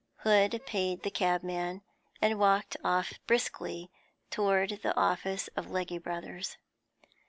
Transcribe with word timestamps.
Hood 0.23 0.59
paid 0.65 1.03
the 1.03 1.11
cabman, 1.11 1.83
and 2.23 2.39
walked 2.39 2.75
off 2.83 3.13
briskly 3.27 3.91
towards 4.31 4.79
the 4.79 4.97
office 4.97 5.47
of 5.49 5.69
Legge 5.69 6.01
Brothers. 6.01 6.57